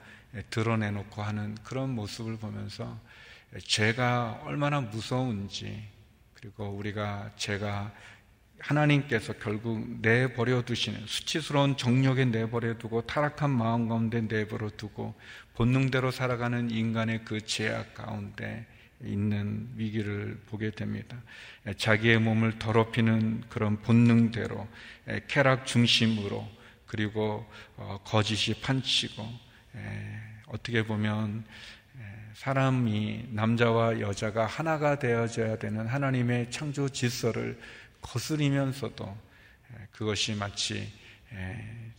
드러내놓고 0.51 1.23
하는 1.23 1.55
그런 1.65 1.91
모습을 1.91 2.39
보면서 2.39 2.99
죄가 3.59 4.43
얼마나 4.45 4.81
무서운지 4.81 5.89
그리고 6.35 6.69
우리가 6.71 7.31
죄가 7.37 7.93
하나님께서 8.59 9.35
결국 9.35 10.01
내버려 10.01 10.63
두시는 10.63 11.07
수치스러운 11.07 11.77
정력에 11.77 12.25
내버려 12.25 12.79
두고 12.79 13.03
타락한 13.03 13.51
마음 13.51 13.89
가운데 13.89 14.23
내버려 14.23 14.71
두고 14.71 15.15
본능대로 15.55 16.11
살아가는 16.11 16.71
인간의 16.71 17.25
그 17.25 17.41
죄악 17.43 17.95
가운데 17.95 18.67
있는 19.05 19.69
위기를 19.77 20.39
보게 20.47 20.71
됩니다. 20.71 21.17
자기의 21.77 22.19
몸을 22.19 22.59
더럽히는 22.59 23.45
그런 23.49 23.81
본능대로 23.83 24.67
쾌락 25.29 25.67
중심으로 25.67 26.49
그리고 26.87 27.47
어, 27.77 28.01
거짓이 28.05 28.55
판치고 28.61 29.29
어떻게 30.47 30.85
보면 30.85 31.45
사람이 32.35 33.29
남자와 33.31 34.01
여자가 34.01 34.47
하나가 34.47 34.99
되어져야 34.99 35.57
되는 35.59 35.87
하나님의 35.87 36.51
창조 36.51 36.89
질서를 36.89 37.59
거스리면서도 38.03 39.17
그것이 39.93 40.35
마치 40.35 40.93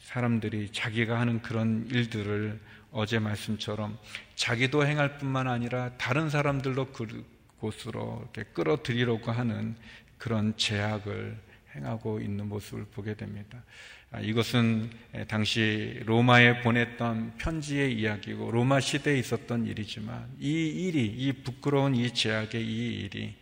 사람들이 0.03 0.71
자기가 0.71 1.19
하는 1.19 1.41
그런 1.41 1.87
일들을 1.91 2.59
어제 2.97 3.19
말씀처럼 3.19 3.95
자기도 4.33 4.83
행할 4.83 5.19
뿐만 5.19 5.47
아니라 5.47 5.91
다른 5.99 6.31
사람들도 6.31 6.93
그곳으로 6.93 8.27
이렇게 8.33 8.49
끌어들이려고 8.53 9.31
하는 9.31 9.75
그런 10.17 10.57
제약을 10.57 11.37
행하고 11.75 12.19
있는 12.19 12.49
모습을 12.49 12.85
보게 12.85 13.13
됩니다. 13.13 13.63
아, 14.09 14.19
이것은 14.19 14.89
당시 15.27 16.01
로마에 16.07 16.61
보냈던 16.61 17.35
편지의 17.37 17.93
이야기고 17.99 18.49
로마 18.49 18.79
시대에 18.79 19.19
있었던 19.19 19.67
일이지만 19.67 20.27
이 20.39 20.49
일이 20.49 21.05
이 21.05 21.33
부끄러운 21.43 21.93
이 21.93 22.11
제약의 22.11 22.65
이 22.65 23.01
일이 23.01 23.35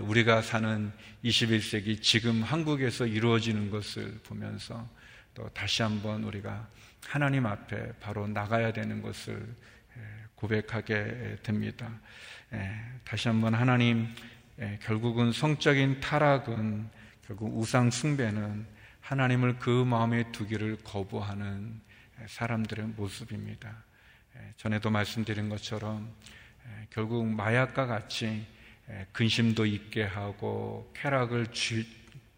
우리가 0.00 0.42
사는 0.42 0.90
21세기 1.24 2.02
지금 2.02 2.42
한국에서 2.42 3.06
이루어지는 3.06 3.70
것을 3.70 4.18
보면서 4.24 4.88
또 5.34 5.48
다시 5.50 5.82
한번 5.82 6.24
우리가 6.24 6.68
하나님 7.06 7.46
앞에 7.46 7.92
바로 8.00 8.26
나가야 8.26 8.72
되는 8.72 9.02
것을 9.02 9.54
고백하게 10.34 11.36
됩니다. 11.42 11.90
다시 13.04 13.28
한번 13.28 13.54
하나님, 13.54 14.08
결국은 14.80 15.32
성적인 15.32 16.00
타락은 16.00 16.88
결국 17.26 17.56
우상 17.56 17.90
숭배는 17.90 18.66
하나님을 19.00 19.58
그 19.58 19.84
마음에 19.84 20.30
두기를 20.32 20.78
거부하는 20.84 21.80
사람들의 22.26 22.86
모습입니다. 22.96 23.84
전에도 24.56 24.90
말씀드린 24.90 25.48
것처럼 25.48 26.12
결국 26.90 27.26
마약과 27.26 27.86
같이 27.86 28.46
근심도 29.12 29.66
있게 29.66 30.04
하고 30.04 30.92
쾌락을 30.94 31.48
주, 31.48 31.84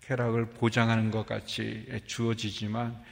쾌락을 0.03 0.51
보장하는 0.51 1.11
것 1.11 1.27
같이 1.27 1.87
주어지지만 2.07 3.03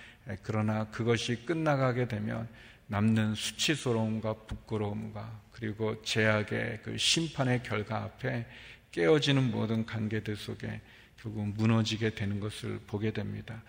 그러나 0.43 0.85
그것이 0.91 1.45
끝나가게 1.45 2.09
되면 2.09 2.49
남는 2.87 3.35
수치스러움과 3.35 4.35
부끄러움과 4.47 5.41
그리고 5.53 6.03
제약의 6.03 6.81
그 6.83 6.99
심판의 6.99 7.63
결과 7.63 8.03
앞에 8.03 8.47
깨어지는 8.91 9.51
모든 9.51 9.87
관계들 9.87 10.37
속에 10.37 10.81
결국 11.17 11.49
무너지게 11.55 12.11
되는 12.11 12.41
것을 12.41 12.81
보게 12.87 13.13
됩니다. 13.13 13.63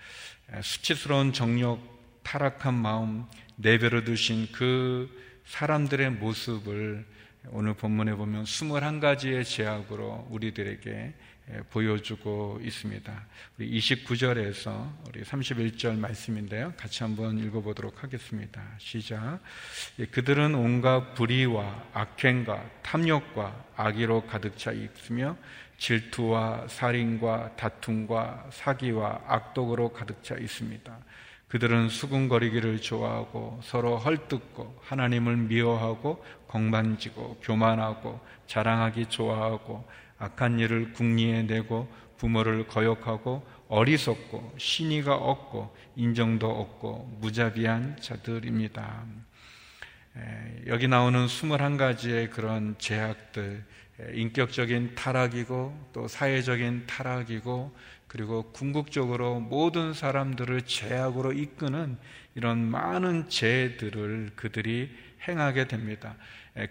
수치스러운 0.61 1.33
정력, 1.33 1.79
타락한 2.23 2.73
마음 2.73 3.25
내버려 3.55 4.03
두신 4.03 4.51
그 4.51 5.09
사람들의 5.45 6.11
모습을 6.11 7.05
오늘 7.49 7.73
본문에 7.73 8.15
보면 8.15 8.45
21가지의 8.45 9.45
제약으로 9.45 10.27
우리들에게 10.31 11.13
보여주고 11.69 12.59
있습니다. 12.63 13.25
우리 13.57 13.79
29절에서 13.79 14.91
우리 15.07 15.23
31절 15.23 15.97
말씀인데요. 15.97 16.73
같이 16.77 17.03
한번 17.03 17.37
읽어보도록 17.37 18.03
하겠습니다. 18.03 18.61
시작. 18.77 19.39
예, 19.99 20.05
그들은 20.05 20.55
온갖 20.55 21.13
불의와 21.15 21.89
악행과 21.93 22.63
탐욕과 22.81 23.65
악의로 23.75 24.25
가득 24.27 24.57
차 24.57 24.71
있으며 24.71 25.37
질투와 25.77 26.67
살인과 26.69 27.55
다툼과 27.57 28.49
사기와 28.51 29.21
악독으로 29.27 29.91
가득 29.91 30.23
차 30.23 30.35
있습니다. 30.35 30.97
그들은 31.49 31.89
수군거리기를 31.89 32.81
좋아하고 32.81 33.59
서로 33.63 33.97
헐뜯고 33.97 34.79
하나님을 34.81 35.37
미워하고 35.37 36.23
공만지고 36.47 37.41
교만하고 37.43 38.19
자랑하기 38.47 39.07
좋아하고 39.07 39.87
악한 40.17 40.59
일을 40.59 40.93
궁리에 40.93 41.43
내고 41.43 41.91
부모를 42.17 42.67
거역하고 42.67 43.45
어리석고 43.67 44.55
신의가 44.57 45.15
없고 45.15 45.75
인정도 45.95 46.49
없고 46.49 47.17
무자비한 47.19 47.97
자들입니다. 47.99 49.05
여기 50.67 50.87
나오는 50.87 51.25
21가지의 51.25 52.29
그런 52.29 52.75
제약들, 52.77 53.65
인격적인 54.13 54.95
타락이고 54.95 55.89
또 55.91 56.07
사회적인 56.07 56.85
타락이고 56.87 57.75
그리고 58.07 58.43
궁극적으로 58.51 59.39
모든 59.39 59.93
사람들을 59.93 60.61
제약으로 60.63 61.33
이끄는 61.33 61.97
이런 62.35 62.59
많은 62.59 63.27
죄들을 63.29 64.31
그들이 64.35 64.95
행하게 65.27 65.67
됩니다. 65.67 66.15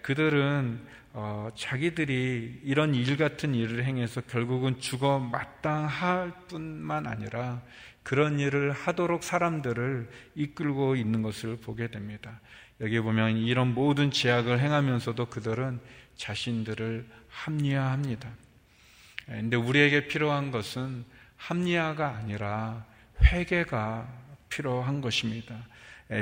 그들은 0.03 0.79
어, 1.15 1.49
자기들이 1.55 2.61
이런 2.63 2.95
일 2.95 3.17
같은 3.17 3.53
일을 3.53 3.85
행해서 3.85 4.21
결국은 4.21 4.79
죽어 4.79 5.19
마땅할 5.19 6.33
뿐만 6.47 7.05
아니라 7.05 7.61
그런 8.01 8.39
일을 8.39 8.71
하도록 8.71 9.23
사람들을 9.23 10.09
이끌고 10.35 10.95
있는 10.95 11.21
것을 11.21 11.57
보게 11.57 11.87
됩니다. 11.89 12.41
여기 12.81 12.99
보면 12.99 13.37
이런 13.37 13.75
모든 13.75 14.09
제약을 14.09 14.59
행하면서도 14.59 15.27
그들은 15.27 15.79
자신들을 16.15 17.07
합리화합니다. 17.29 18.29
근데 19.25 19.55
우리에게 19.55 20.07
필요한 20.07 20.51
것은 20.51 21.05
합리화가 21.37 22.17
아니라 22.17 22.85
회개가 23.23 24.07
필요한 24.49 24.99
것입니다. 24.99 25.67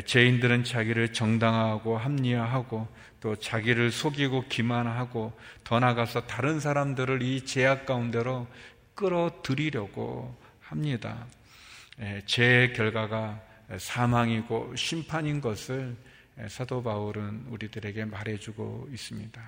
죄인들은 0.06 0.64
자기를 0.64 1.12
정당화하고 1.14 1.98
합리화하고 1.98 2.88
또 3.20 3.36
자기를 3.36 3.92
속이고 3.92 4.46
기만하고 4.48 5.34
더 5.64 5.80
나아가서 5.80 6.28
다른 6.28 6.60
사람들을 6.60 7.22
이 7.22 7.46
제약 7.46 7.86
가운데로 7.86 8.48
끌어들이려고 8.96 10.36
합니다. 10.62 11.26
죄의 12.26 12.74
결과가 12.74 13.42
사망이고 13.78 14.76
심판인 14.76 15.42
것을 15.42 15.96
사도 16.48 16.82
바울은 16.82 17.46
우리들에게 17.50 18.06
말해주고 18.06 18.90
있습니다. 18.92 19.42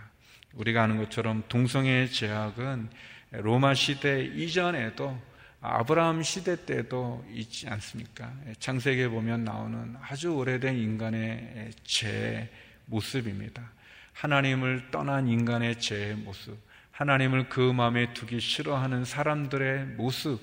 우리가 0.53 0.83
아는 0.83 0.97
것처럼 0.97 1.43
동성애의 1.47 2.11
제약은 2.11 2.89
로마 3.31 3.73
시대 3.73 4.23
이전에도 4.23 5.19
아브라함 5.65 6.23
시대 6.23 6.65
때도 6.65 7.23
있지 7.31 7.69
않습니까? 7.69 8.33
창세기에 8.59 9.07
보면 9.07 9.45
나오는 9.45 9.95
아주 10.01 10.33
오래된 10.35 10.75
인간의 10.75 11.71
죄 11.85 12.49
모습입니다. 12.87 13.71
하나님을 14.11 14.91
떠난 14.91 15.29
인간의 15.29 15.79
죄의 15.79 16.15
모습, 16.15 16.57
하나님을 16.91 17.47
그 17.47 17.61
마음에 17.61 18.13
두기 18.13 18.41
싫어하는 18.41 19.05
사람들의 19.05 19.85
모습, 19.95 20.41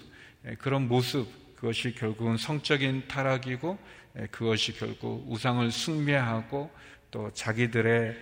그런 0.59 0.89
모습, 0.89 1.55
그것이 1.55 1.95
결국은 1.95 2.39
성적인 2.39 3.07
타락이고 3.07 3.79
그것이 4.31 4.73
결국 4.73 5.31
우상을 5.31 5.71
숭배하고 5.71 6.71
또 7.11 7.31
자기들의 7.35 8.17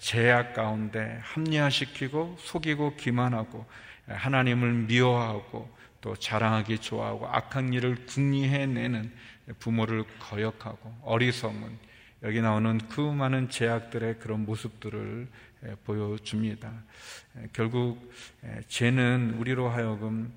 제약 0.00 0.54
가운데 0.54 1.20
합리화시키고 1.22 2.38
속이고 2.40 2.96
기만하고 2.96 3.64
하나님을 4.08 4.72
미워하고 4.72 5.75
또 6.06 6.14
자랑하기 6.14 6.78
좋아하고 6.78 7.26
악한 7.26 7.72
일을 7.72 8.06
궁리해내는 8.06 9.12
부모를 9.58 10.04
거역하고 10.20 11.00
어리석은 11.02 11.78
여기 12.22 12.40
나오는 12.40 12.78
그 12.88 13.00
많은 13.00 13.50
제약들의 13.50 14.20
그런 14.20 14.46
모습들을 14.46 15.28
보여줍니다. 15.82 16.84
결국 17.52 18.12
죄는 18.68 19.34
우리로 19.36 19.68
하여금 19.68 20.32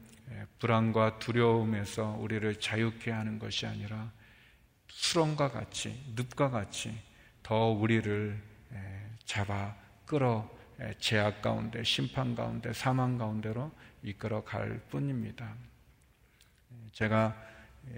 불안과 0.58 1.20
두려움에서 1.20 2.18
우리를 2.20 2.56
자유케 2.56 3.12
하는 3.12 3.38
것이 3.38 3.68
아니라 3.68 4.12
수렁과 4.88 5.52
같이 5.52 6.04
늪과 6.16 6.50
같이 6.50 7.00
더 7.44 7.68
우리를 7.68 8.42
잡아 9.24 9.76
끌어 10.08 10.50
제약 11.00 11.42
가운데 11.42 11.84
심판 11.84 12.36
가운데 12.36 12.72
사망 12.74 13.18
가운데로 13.18 13.72
이끌어 14.04 14.44
갈 14.44 14.80
뿐입니다. 14.90 15.56
제가 16.94 17.36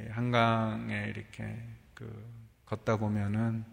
한강에 0.09 1.07
이렇게 1.09 1.57
그 1.93 2.31
걷다 2.65 2.97
보면은 2.97 3.65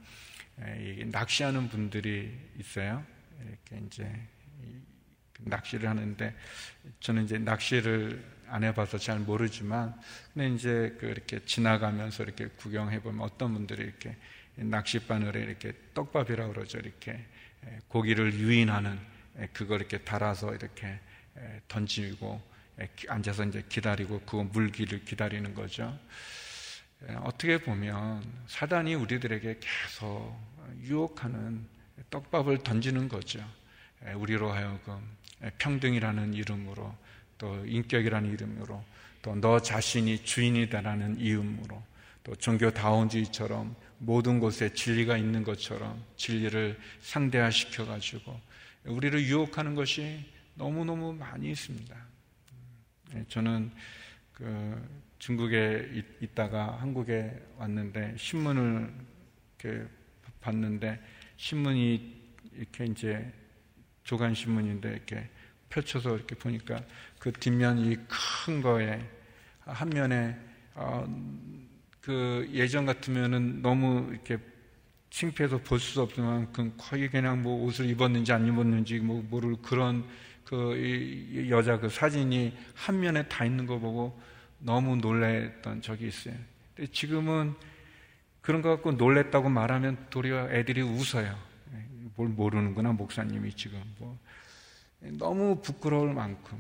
낚시하는 1.07 1.69
분들이 1.69 2.37
있어요. 2.59 3.05
이렇게 3.47 3.87
이제 3.87 4.29
낚시를 5.41 5.89
하는데 5.89 6.35
저는 7.01 7.25
이제 7.25 7.39
낚시를 7.39 8.39
안 8.49 8.65
해봐서 8.65 8.99
잘 8.99 9.21
모르지만 9.21 9.95
근데 10.35 10.49
이제 10.55 10.97
그 10.99 11.07
이렇게 11.07 11.45
지나가면서 11.45 12.25
이렇게 12.25 12.49
구경해 12.49 13.01
보면 13.01 13.21
어떤 13.21 13.53
분들이 13.53 13.85
이렇게 13.85 14.17
낚싯바늘에 14.57 15.41
이렇게 15.41 15.73
떡밥이라고 15.95 16.53
그러죠. 16.53 16.79
이렇게 16.79 17.25
고기를 17.89 18.35
유인하는 18.35 18.99
그걸 19.53 19.81
이렇게 19.81 19.99
달아서 19.99 20.55
이렇게 20.55 20.99
던지고 21.69 22.41
앉아서 23.09 23.45
이제 23.45 23.65
기다리고 23.69 24.21
그 24.21 24.37
물기를 24.37 25.05
기다리는 25.05 25.55
거죠. 25.55 25.99
어떻게 27.23 27.59
보면 27.59 28.23
사단이 28.49 28.95
우리들에게 28.95 29.61
계속 29.61 30.37
유혹하는 30.83 31.67
떡밥을 32.11 32.59
던지는 32.59 33.09
거죠. 33.09 33.45
우리로 34.15 34.53
하여금 34.53 35.01
평등이라는 35.59 36.35
이름으로 36.35 36.95
또 37.39 37.65
인격이라는 37.67 38.33
이름으로 38.33 38.85
또 39.23 39.35
너 39.35 39.61
자신이 39.61 40.25
주인이다라는 40.25 41.19
이름으로 41.19 41.83
또 42.29 42.37
종교다운주의처럼 42.37 43.75
모든 43.97 44.39
곳에 44.39 44.71
진리가 44.75 45.17
있는 45.17 45.43
것처럼 45.43 46.05
진리를 46.17 46.79
상대화시켜 47.01 47.87
가지고 47.87 48.39
우리를 48.85 49.19
유혹하는 49.25 49.75
것이 49.75 50.27
너무너무 50.55 51.15
많이 51.15 51.51
있습니다. 51.51 51.97
네, 53.15 53.25
저는 53.29 53.71
그 54.35 55.05
중국에 55.19 56.05
있다가 56.21 56.77
한국에 56.83 57.33
왔는데 57.57 58.15
신문을 58.19 58.93
이렇게 59.59 59.87
봤는데 60.43 61.01
신문이 61.39 62.15
이렇게 62.53 62.85
이제 62.85 63.33
조간 64.05 64.35
신문인데 64.35 64.91
이렇게 64.91 65.31
펼쳐서 65.71 66.15
이렇게 66.15 66.35
보니까 66.35 66.83
그 67.19 67.33
뒷면이 67.33 67.97
큰 68.45 68.61
거에 68.61 69.03
한 69.61 69.89
면에 69.89 70.37
어, 70.75 71.07
그 72.09 72.49
예전 72.55 72.87
같으면은 72.87 73.61
너무 73.61 74.09
이렇게 74.11 74.39
창피해서 75.11 75.59
볼 75.59 75.79
수 75.79 76.01
없지만 76.01 76.51
그 76.55 76.73
거의 76.79 77.11
그냥 77.11 77.43
뭐 77.43 77.63
옷을 77.67 77.85
입었는지 77.85 78.33
안 78.33 78.47
입었는지 78.47 78.99
뭐 78.99 79.23
모를 79.29 79.57
그런 79.61 80.09
그 80.43 81.47
여자 81.51 81.79
그 81.79 81.91
사진이 81.91 82.57
한 82.75 82.99
면에 82.99 83.29
다 83.29 83.45
있는 83.45 83.67
거 83.67 83.79
보고 83.79 84.19
너무 84.59 84.97
놀랬던 84.97 85.83
적이 85.83 86.09
있어요. 86.09 86.35
근데 86.75 86.91
지금은 86.91 87.55
그런 88.41 88.63
거 88.63 88.71
갖고 88.71 88.93
놀랬다고 88.93 89.51
말하면 89.51 90.07
도리어 90.09 90.49
애들이 90.51 90.81
웃어요. 90.81 91.39
뭘 92.17 92.31
모르는구나 92.31 92.93
목사님이 92.93 93.53
지금 93.53 93.83
뭐 93.99 94.19
너무 95.01 95.61
부끄러울 95.61 96.15
만큼 96.15 96.59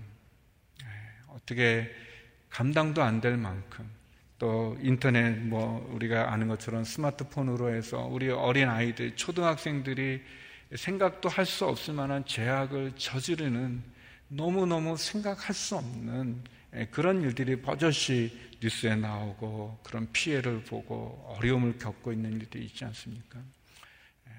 어떻게 1.29 1.91
감당도 2.51 3.03
안 3.03 3.23
될 3.23 3.39
만큼 3.39 3.89
또 4.38 4.77
인터넷 4.81 5.37
뭐 5.37 5.88
우리가 5.92 6.33
아는 6.33 6.48
것처럼 6.48 6.85
스마트폰으로 6.85 7.74
해서 7.74 8.07
우리 8.07 8.31
어린 8.31 8.68
아이들, 8.68 9.16
초등학생들이 9.16 10.22
생각도 10.77 11.29
할 11.29 11.44
수 11.44 11.64
없을 11.66 11.94
만한 11.94 12.24
죄악을 12.24 12.92
저지르는 12.96 13.83
너무너무 14.29 14.96
생각할 14.96 15.55
수 15.55 15.77
없는 15.77 16.44
예, 16.74 16.87
그런 16.87 17.22
일들이 17.22 17.61
버젓이 17.62 18.57
뉴스에 18.62 18.94
나오고 18.96 19.79
그런 19.83 20.07
피해를 20.12 20.62
보고 20.64 21.35
어려움을 21.38 21.79
겪고 21.79 22.12
있는 22.12 22.35
일들이 22.35 22.66
있지 22.66 22.85
않습니까? 22.85 23.38
예, 24.29 24.33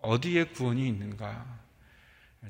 어디에 0.00 0.44
구원이 0.44 0.88
있는가? 0.88 1.60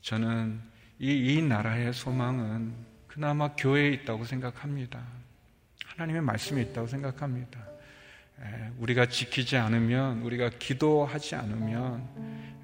저는 0.03 0.61
이, 1.01 1.11
이 1.11 1.43
나라의 1.43 1.93
소망은 1.93 2.73
그나마 3.09 3.55
교회에 3.57 3.91
있다고 3.91 4.25
생각합니다. 4.25 5.05
하나님의 5.97 6.23
말씀이 6.23 6.61
있다고 6.63 6.87
생각합니다. 6.87 7.59
예, 8.43 8.71
우리가 8.79 9.07
지키지 9.07 9.57
않으면, 9.57 10.21
우리가 10.23 10.51
기도하지 10.59 11.37
않으면, 11.37 12.07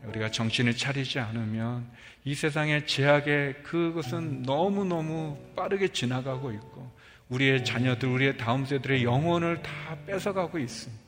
우리가 0.05 0.31
정신을 0.31 0.77
차리지 0.77 1.19
않으면 1.19 1.89
이 2.25 2.35
세상의 2.35 2.87
제약의 2.87 3.63
그것은 3.63 4.43
너무너무 4.43 5.39
빠르게 5.57 5.89
지나가고 5.89 6.53
있고 6.53 6.93
우리의 7.29 7.65
자녀들, 7.65 8.09
우리의 8.09 8.37
다음 8.37 8.67
세들의 8.67 9.05
영혼을 9.05 9.63
다 9.63 9.97
뺏어가고 10.07 10.59
있습니다. 10.59 11.03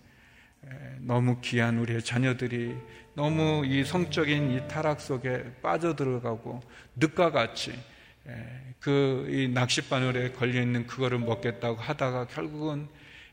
너무 1.00 1.40
귀한 1.42 1.78
우리의 1.78 2.02
자녀들이 2.02 2.74
너무 3.14 3.64
이 3.66 3.84
성적인 3.84 4.52
이 4.52 4.68
타락 4.68 5.00
속에 5.00 5.44
빠져들어가고 5.60 6.62
늑과 6.96 7.30
같이 7.32 7.72
그이 8.80 9.48
낚싯바늘에 9.48 10.32
걸려 10.32 10.60
있는 10.60 10.87
그거를 10.87 11.18
먹겠다고 11.18 11.76
하다가 11.80 12.26
결국은 12.28 12.88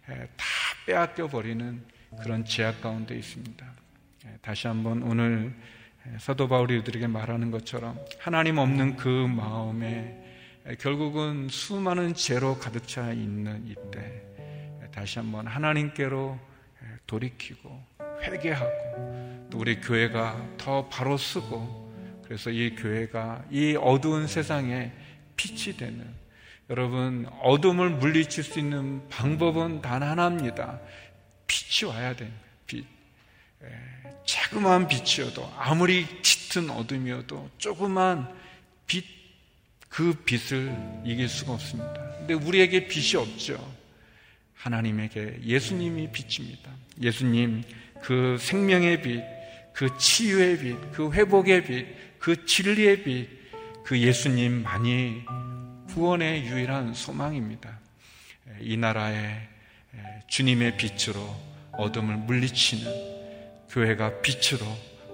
다 0.06 0.45
빼앗겨 0.86 1.27
버리는 1.27 1.84
그런 2.21 2.43
제약 2.45 2.82
가운데 2.82 3.15
있습니다. 3.15 3.65
다시 4.41 4.67
한번 4.67 5.04
오늘 5.04 5.54
사도 6.19 6.47
바울이 6.47 6.75
우리들에게 6.75 7.08
말하는 7.08 7.51
것처럼 7.51 7.99
하나님 8.19 8.58
없는 8.58 8.95
그 8.97 9.08
마음에 9.08 10.17
결국은 10.80 11.47
수많은 11.49 12.13
죄로 12.13 12.58
가득 12.58 12.88
차 12.88 13.12
있는 13.12 13.65
이때 13.67 14.21
다시 14.91 15.19
한번 15.19 15.47
하나님께로 15.47 16.38
돌이키고 17.08 17.84
회개하고 18.21 19.47
또 19.49 19.58
우리 19.58 19.80
교회가 19.80 20.56
더 20.58 20.88
바로 20.89 21.17
쓰고 21.17 21.90
그래서 22.32 22.50
이 22.50 22.78
교회가 22.78 23.44
이 23.52 23.76
어두운 23.78 24.26
세상에 24.26 24.94
빛이 25.36 25.76
되는 25.76 26.08
여러분 26.70 27.28
어둠을 27.41 27.89
물리칠 27.89 28.46
수 28.46 28.58
있는 28.58 29.06
방법은 29.10 29.82
단 29.82 30.02
하나입니다. 30.02 30.80
빛이 31.46 31.91
와야 31.91 32.15
됩니다. 32.15 32.39
빛. 32.65 32.86
자그마한 34.26 34.88
빛이어도 34.88 35.52
아무리 35.58 36.08
짙은 36.22 36.70
어둠이어도 36.70 37.50
조그만 37.58 38.34
빛, 38.88 39.04
그 39.89 40.13
빛을 40.24 40.74
이길 41.04 41.28
수가 41.28 41.52
없습니다. 41.52 41.94
근데 42.20 42.34
우리에게 42.34 42.88
빛이 42.88 43.22
없죠. 43.22 43.76
하나님에게 44.54 45.39
예수님이 45.44 46.10
빛입니다. 46.13 46.72
예수님 47.02 47.63
그 48.02 48.38
생명의 48.39 49.02
빛, 49.02 49.22
그 49.74 49.98
치유의 49.98 50.60
빛, 50.60 50.91
그 50.94 51.12
회복의 51.12 51.65
빛, 51.65 52.11
그 52.21 52.45
진리의 52.45 53.03
빛, 53.03 53.27
그 53.84 53.99
예수님만이 53.99 55.25
구원의 55.89 56.45
유일한 56.45 56.93
소망입니다. 56.93 57.79
이 58.60 58.77
나라의 58.77 59.49
주님의 60.27 60.77
빛으로 60.77 61.19
어둠을 61.71 62.17
물리치는 62.17 63.65
교회가 63.69 64.21
빛으로 64.21 64.65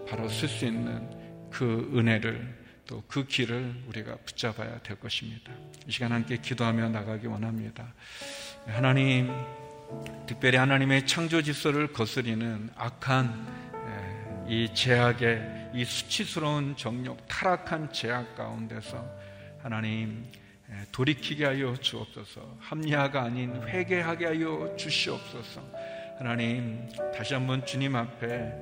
바로 0.09 0.27
쓸 0.27 0.49
수 0.49 0.65
있는 0.65 1.49
그 1.49 1.91
은혜를 1.95 2.57
또 2.87 3.03
그 3.07 3.25
길을 3.25 3.83
우리가 3.87 4.17
붙잡아야 4.25 4.79
될 4.79 4.99
것입니다. 4.99 5.51
이 5.87 5.91
시간 5.91 6.11
함께 6.11 6.37
기도하며 6.37 6.89
나가기 6.89 7.27
원합니다. 7.27 7.93
하나님, 8.65 9.29
특별히 10.25 10.57
하나님의 10.57 11.05
창조 11.07 11.41
질서를 11.41 11.93
거스리는 11.93 12.69
악한 12.75 13.67
이 14.47 14.73
제약의 14.73 15.71
이 15.73 15.83
수치스러운 15.83 16.77
정욕, 16.77 17.27
타락한 17.27 17.91
제약 17.91 18.35
가운데서 18.35 19.05
하나님 19.61 20.25
돌이키게 20.93 21.43
하여 21.43 21.75
주옵소서. 21.75 22.57
합리화가 22.59 23.23
아닌 23.23 23.61
회개하게 23.67 24.25
하여 24.25 24.73
주시옵소서. 24.77 25.61
하나님 26.17 26.87
다시 27.15 27.33
한번 27.33 27.65
주님 27.65 27.95
앞에 27.95 28.53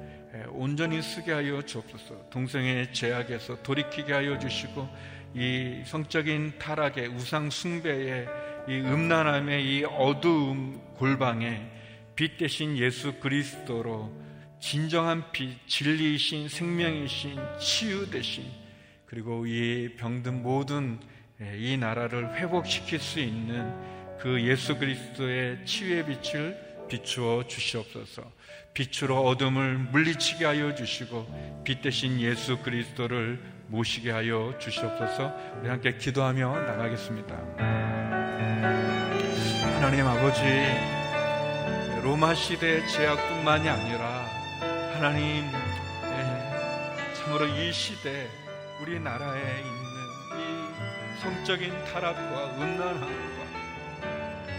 온전히 0.49 1.03
쓰게 1.03 1.31
하여 1.31 1.61
주옵소서. 1.61 2.29
동성의 2.31 2.91
제약에서 2.91 3.61
돌이키게 3.61 4.11
하여 4.11 4.39
주시고 4.39 4.89
이 5.35 5.83
성적인 5.85 6.53
타락의 6.57 7.09
우상 7.09 7.51
숭배의 7.51 8.27
이 8.67 8.79
음란함의 8.79 9.63
이 9.63 9.83
어두움 9.83 10.81
골방에 10.95 11.61
빛 12.15 12.37
대신 12.37 12.75
예수 12.75 13.19
그리스도로 13.19 14.24
진정한 14.65 15.23
빛, 15.31 15.59
진리이신 15.67 16.49
생명이신 16.49 17.37
치유 17.59 18.09
대신 18.09 18.43
그리고 19.05 19.45
이 19.45 19.91
병든 19.95 20.41
모든 20.41 20.99
이 21.39 21.77
나라를 21.77 22.35
회복시킬 22.35 22.97
수 22.99 23.19
있는 23.19 23.71
그 24.17 24.41
예수 24.41 24.79
그리스도의 24.79 25.63
치유의 25.67 26.05
빛을 26.07 26.87
비추어 26.89 27.45
주시옵소서. 27.45 28.23
빛으로 28.73 29.21
어둠을 29.27 29.77
물리치게 29.77 30.45
하여 30.45 30.73
주시고 30.73 31.61
빛 31.63 31.83
대신 31.83 32.19
예수 32.19 32.57
그리스도를 32.57 33.39
모시게 33.67 34.09
하여 34.09 34.57
주시옵소서. 34.59 35.31
우리 35.61 35.69
함께 35.69 35.95
기도하며 35.95 36.61
나가겠습니다. 36.61 37.35
하나님 39.75 40.07
아버지 40.07 40.41
로마 42.01 42.33
시대의 42.33 42.87
제약뿐만이 42.87 43.69
아니라 43.69 44.34
하나님 44.95 45.51
참으로 47.13 47.47
이 47.47 47.73
시대 47.73 48.29
우리나라에 48.79 49.59
있는 49.59 49.91
이 50.39 51.19
성적인 51.21 51.83
타락과 51.83 52.55
음란함과 52.55 53.45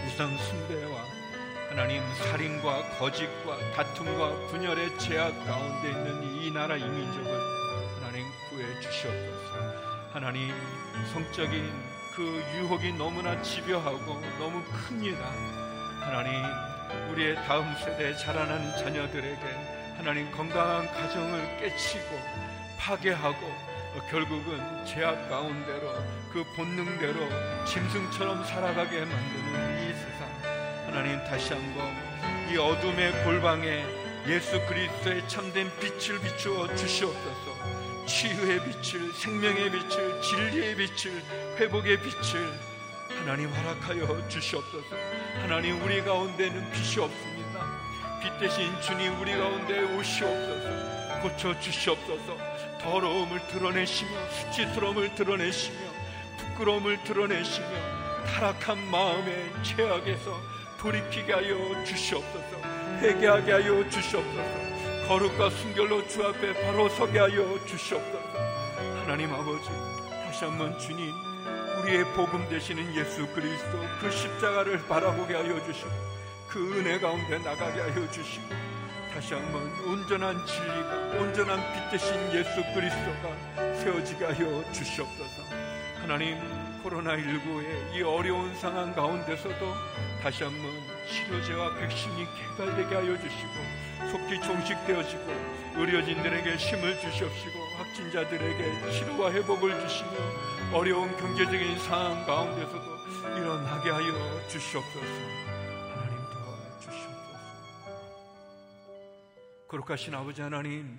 우상 0.05 0.37
숭배와 0.37 1.01
하나님 1.69 2.03
살인과 2.13 2.99
거짓과 2.99 3.57
다툼과 3.75 4.47
분열의 4.49 4.99
제약 4.99 5.43
가운데 5.47 5.89
있는 5.89 6.23
이 6.35 6.51
나라 6.51 6.75
이민족을 6.77 7.31
하나님 7.95 8.23
구해 8.51 8.79
주시옵소서. 8.79 10.11
하나님 10.13 10.53
성적인 11.13 11.67
그 12.15 12.43
유혹이 12.57 12.93
너무나 12.93 13.41
집요하고 13.41 14.21
너무 14.37 14.63
큽니다. 14.65 15.19
하나님 16.01 16.43
우리의 17.11 17.35
다음 17.47 17.73
세대에 17.73 18.15
자라나는 18.15 18.77
자녀들에게 18.77 19.66
하나님 20.07 20.31
건강한 20.31 20.87
가정을 20.87 21.57
깨치고 21.57 22.17
파괴하고 22.79 23.53
결국은 24.09 24.85
제약 24.85 25.27
가운데로 25.27 25.93
그 26.31 26.45
본능대로 26.55 27.65
짐승처럼 27.65 28.45
살아가게 28.45 29.01
만드는 29.01 29.83
이 29.83 29.93
세상 29.93 30.29
하나님 30.85 31.17
다시 31.25 31.53
한번 31.53 31.93
이 32.49 32.55
어둠의 32.55 33.21
골방에 33.25 33.85
예수 34.27 34.65
그리스도의 34.67 35.27
참된 35.27 35.69
빛을 35.81 36.21
비추어 36.21 36.73
주시옵소서. 36.73 38.05
치유의 38.05 38.61
빛을, 38.63 39.11
생명의 39.11 39.71
빛을, 39.71 40.21
진리의 40.21 40.75
빛을, 40.77 41.21
회복의 41.57 41.99
빛을 41.99 42.57
하나님 43.19 43.49
허락하여 43.49 44.25
주시옵소서. 44.29 44.95
하나님 45.41 45.81
우리 45.83 46.01
가운데는 46.01 46.71
빛이 46.71 47.03
없습니다. 47.03 47.66
빛 48.21 48.39
대신 48.39 48.71
주님 48.81 49.19
우리 49.19 49.37
가운데 49.37 49.81
오시옵소서. 49.95 51.21
고쳐 51.21 51.59
주시옵소서. 51.59 52.37
더러움을 52.81 53.45
드러내시며 53.47 54.11
수치스러움을 54.29 55.13
드러내시며 55.15 55.77
부끄러움을 56.37 57.03
드러내시며 57.03 57.67
타락한 58.25 58.89
마음의 58.89 59.51
죄악에서 59.63 60.39
돌이키게 60.79 61.33
하여 61.33 61.83
주시옵소서 61.83 62.61
회개하게 63.01 63.51
하여 63.51 63.89
주시옵소서 63.89 65.07
거룩과 65.07 65.49
순결로 65.49 66.07
주 66.07 66.23
앞에 66.23 66.53
바로 66.63 66.87
서게 66.89 67.19
하여 67.19 67.65
주시옵소서 67.65 68.37
하나님 69.01 69.33
아버지 69.33 69.69
다시 70.09 70.45
한번 70.45 70.77
주님 70.77 71.11
우리의 71.81 72.03
복음 72.13 72.47
되시는 72.49 72.95
예수 72.95 73.27
그리스도 73.27 73.79
그 73.99 74.11
십자가를 74.11 74.85
바라보게 74.87 75.33
하여 75.33 75.65
주시고 75.65 75.89
그 76.57 76.79
은혜 76.79 76.99
가운데 76.99 77.37
나가게 77.37 77.81
하여 77.81 78.09
주시고 78.09 78.47
다시 79.13 79.35
한번 79.35 79.61
온전한 79.85 80.43
진리가 80.43 81.21
온전한 81.21 81.61
빛 81.71 81.91
대신 81.91 82.15
예수 82.33 82.63
그리스도가 82.73 83.75
세워지게 83.75 84.25
하여 84.25 84.63
주시옵소서. 84.71 85.43
하나님 86.01 86.35
코로나19의 86.83 87.93
이 87.95 88.01
어려운 88.01 88.55
상황 88.55 88.91
가운데서도 88.95 89.71
다시 90.23 90.45
한번 90.45 90.71
치료제와 91.07 91.75
백신이 91.75 92.25
개발되게 92.57 92.95
하여 92.95 93.15
주시고 93.19 94.09
속히 94.09 94.41
종식되어지고 94.41 95.25
의료진들에게 95.75 96.55
힘을 96.55 96.99
주시옵시고 96.99 97.59
확진자들에게 97.77 98.91
치료와 98.93 99.31
회복을 99.31 99.79
주시며 99.87 100.11
어려운 100.73 101.15
경제적인 101.17 101.77
상황 101.77 102.25
가운데서도 102.25 102.97
일어나게 103.37 103.91
하여 103.91 104.47
주시옵소서 104.47 105.46
거룩하신 109.67 110.15
아버지 110.15 110.41
하나님 110.41 110.97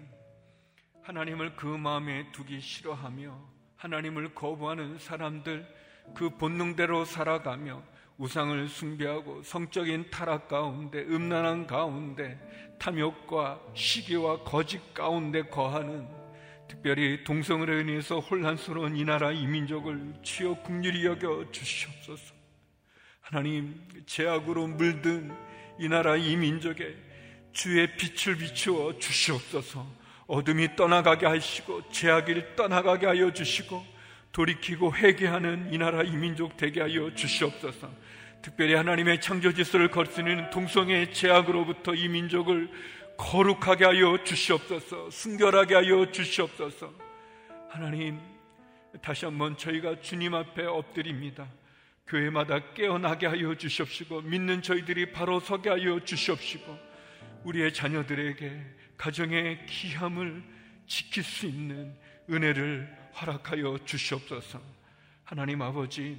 하나님을 1.03 1.57
그 1.57 1.67
마음에 1.67 2.31
두기 2.33 2.61
싫어하며 2.61 3.41
하나님을 3.77 4.35
거부하는 4.35 4.99
사람들 4.99 5.67
그 6.15 6.37
본능대로 6.37 7.07
살아가며 7.07 7.83
우상을 8.19 8.69
숭배하고 8.69 9.43
성적인 9.43 10.11
타락 10.11 10.49
가운데 10.49 11.01
음란한 11.05 11.67
가운데 11.67 12.39
탐욕과 12.79 13.59
시기와 13.75 14.43
거짓 14.45 14.93
가운데 14.93 15.43
거하는 15.43 16.07
특별히 16.69 17.25
동성으로 17.25 17.81
인해서 17.81 18.19
혼란스러운 18.19 18.97
이 18.97 19.05
나라 19.05 19.33
이민족을 19.33 20.17
주여 20.23 20.57
국률이 20.63 21.07
여겨 21.07 21.53
주시옵소서. 21.53 22.35
하나님 23.23 23.83
제약으로 24.05 24.67
물든 24.67 25.35
이 25.79 25.89
나라 25.89 26.17
이민족에 26.17 27.08
주의 27.53 27.87
빛을 27.97 28.37
비추어 28.37 28.99
주시옵소서. 28.99 29.87
어둠이 30.27 30.77
떠나가게 30.77 31.27
하시고 31.27 31.91
제약을 31.91 32.55
떠나가게 32.55 33.07
하여 33.07 33.33
주시고 33.33 33.85
돌이키고 34.33 34.95
회개하는 34.95 35.73
이 35.73 35.79
나라 35.79 36.03
이민족 36.03 36.57
되게 36.57 36.81
하여 36.81 37.15
주시옵소서. 37.15 37.91
특별히 38.43 38.75
하나님의 38.75 39.21
창조 39.21 39.53
질서를 39.53 39.91
거스르는 39.91 40.51
동성의 40.51 41.13
제약으로부터 41.13 41.95
이 41.95 42.09
민족을 42.09 42.71
거룩하게 43.17 43.85
하여 43.85 44.23
주시옵소서. 44.23 45.11
순결하게 45.11 45.75
하여 45.75 46.11
주시옵소서. 46.11 46.93
하나님 47.69 48.21
다시 49.03 49.25
한번 49.25 49.57
저희가 49.57 50.01
주님 50.01 50.35
앞에 50.35 50.65
엎드립니다. 50.67 51.49
교회마다 52.07 52.73
깨어나게 52.75 53.27
하여 53.27 53.55
주시옵시고 53.55 54.23
믿는 54.23 54.63
저희들이 54.63 55.13
바로 55.13 55.41
서게 55.41 55.69
하여 55.69 56.01
주시옵시고 56.05 56.88
우리의 57.45 57.73
자녀들에게 57.73 58.77
가정의 58.97 59.65
기함을 59.67 60.43
지킬 60.87 61.23
수 61.23 61.47
있는 61.47 61.97
은혜를 62.31 62.97
허락하여 63.21 63.79
주시옵소서. 63.85 64.61
하나님 65.25 65.61
아버지, 65.61 66.19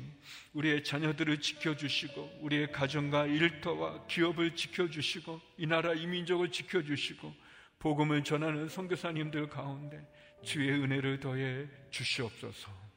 우리의 0.53 0.83
자녀들을 0.83 1.41
지켜주시고, 1.41 2.39
우리의 2.41 2.71
가정과 2.71 3.25
일터와 3.25 4.05
기업을 4.05 4.55
지켜주시고, 4.55 5.41
이 5.57 5.65
나라 5.65 5.93
이민족을 5.93 6.51
지켜주시고, 6.51 7.33
복음을 7.79 8.23
전하는 8.23 8.69
선교사님들 8.69 9.49
가운데 9.49 10.05
주의 10.43 10.69
은혜를 10.71 11.19
더해 11.19 11.67
주시옵소서. 11.89 12.88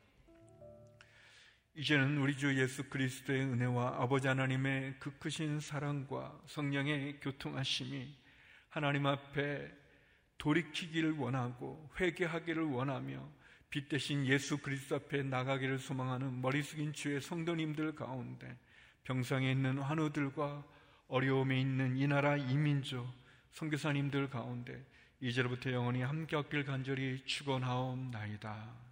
이제는 1.74 2.18
우리 2.18 2.37
주 2.37 2.54
예수 2.61 2.85
그리스도의 2.90 3.44
은혜와 3.44 4.02
아버지 4.02 4.28
하나님의 4.28 4.96
그 4.98 5.11
크신 5.18 5.58
사랑과 5.58 6.38
성령의 6.46 7.20
교통하심이 7.20 8.14
하나님 8.68 9.06
앞에 9.06 9.72
돌이키기를 10.37 11.12
원하고 11.12 11.90
회개하기를 11.98 12.62
원하며 12.62 13.26
빛 13.70 13.88
대신 13.88 14.26
예수 14.26 14.58
그리스도 14.58 14.96
앞에 14.96 15.22
나가기를 15.22 15.78
소망하는 15.78 16.42
머리 16.42 16.62
숙인 16.62 16.92
주의 16.92 17.18
성도님들 17.22 17.94
가운데 17.94 18.54
병상에 19.04 19.50
있는 19.50 19.78
환우들과 19.78 20.62
어려움에 21.08 21.58
있는 21.58 21.96
이 21.96 22.06
나라 22.06 22.37
이민족 22.37 23.11
선교사님들 23.52 24.28
가운데 24.28 24.85
이제로부터 25.20 25.72
영원히 25.72 26.02
함께 26.02 26.37
얻길 26.37 26.66
간절히 26.66 27.24
축원하옵나이다. 27.24 28.91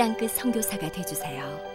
땅끝 0.00 0.30
성교사가 0.30 0.90
되주세요 0.90 1.69